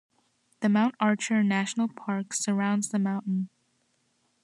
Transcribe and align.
The 0.61 0.69
Mount 0.69 0.95
Archer 0.99 1.43
National 1.43 1.87
Park 1.87 2.33
surrounds 2.33 2.89
the 2.89 2.97
mountain. 2.97 3.49